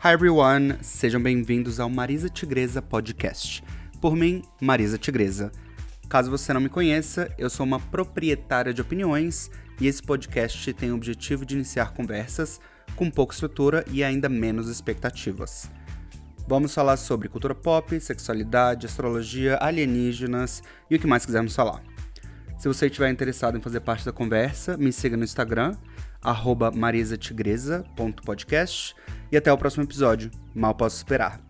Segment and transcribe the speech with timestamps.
[0.00, 3.64] Hi everyone, sejam bem-vindos ao Marisa Tigresa Podcast.
[4.00, 5.50] Por mim, Marisa Tigresa.
[6.08, 9.50] Caso você não me conheça, eu sou uma proprietária de opiniões
[9.80, 12.60] e esse podcast tem o objetivo de iniciar conversas
[12.94, 15.68] com pouca estrutura e ainda menos expectativas.
[16.46, 21.82] Vamos falar sobre cultura pop, sexualidade, astrologia, alienígenas e o que mais quisermos falar.
[22.68, 25.74] Se você estiver interessado em fazer parte da conversa, me siga no Instagram,
[26.74, 28.94] marisatigresa.podcast
[29.32, 30.30] e até o próximo episódio.
[30.54, 31.47] Mal posso esperar.